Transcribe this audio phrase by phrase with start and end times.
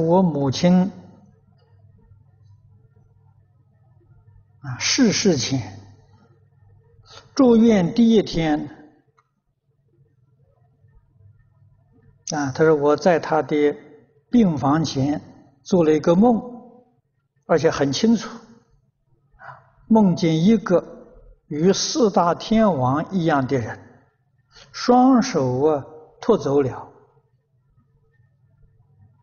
[0.00, 0.90] 我母亲
[4.60, 5.78] 啊逝世前
[7.34, 8.58] 住院第一天
[12.34, 13.76] 啊，他说我在他的
[14.30, 15.20] 病房前
[15.62, 16.40] 做了一个梦，
[17.44, 18.30] 而且很清楚，
[19.86, 20.82] 梦见一个
[21.48, 23.78] 与四大天王一样的人，
[24.72, 25.84] 双手啊
[26.22, 26.90] 托走了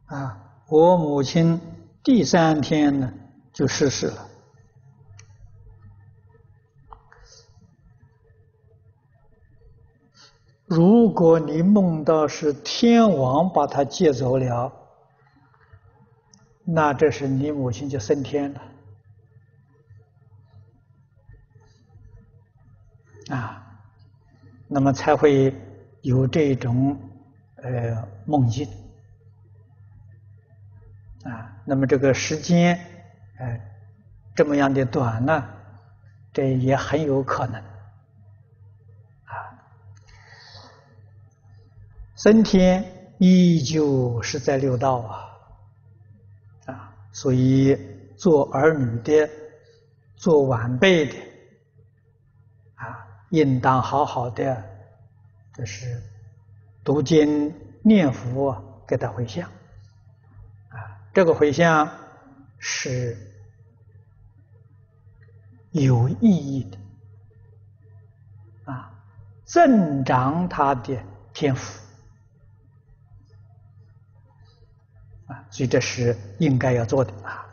[0.06, 0.44] 啊。
[0.70, 1.62] 我母亲
[2.04, 3.14] 第三天呢
[3.54, 4.28] 就逝世了。
[10.66, 14.74] 如果你梦到是天王把她接走了，
[16.66, 18.62] 那这是你母亲就升天了
[23.30, 23.66] 啊，
[24.68, 25.56] 那么才会
[26.02, 27.00] 有这种
[27.64, 28.68] 呃梦境。
[31.28, 32.80] 啊，那么这个时间，
[33.38, 33.60] 呃，
[34.34, 35.44] 这么样的短呢，
[36.32, 37.62] 这也很有可能，
[39.26, 39.36] 啊，
[42.16, 42.86] 升天
[43.18, 47.78] 依旧是在六道啊，啊，所以
[48.16, 49.30] 做儿女的，
[50.16, 51.18] 做晚辈的，
[52.76, 54.64] 啊，应当好好的，
[55.54, 56.02] 就是
[56.86, 59.50] 读经念佛，给他回向。
[61.18, 61.90] 这个回向
[62.60, 63.18] 是
[65.72, 66.78] 有意义的
[68.72, 68.92] 啊，
[69.44, 70.96] 增长他的
[71.34, 71.82] 天赋
[75.26, 77.44] 啊，所以这是应该要做的啊。